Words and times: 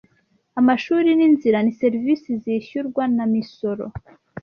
Amashuri 0.59 1.09
ninzira 1.17 1.57
ni 1.61 1.73
serivisi 1.81 2.29
zishyurwa 2.43 3.03
namisoro. 3.15 3.85